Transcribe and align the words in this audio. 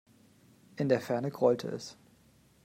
In 0.77 0.89
der 0.89 0.99
Ferne 0.99 1.29
grollte 1.29 1.67
es. 1.67 1.95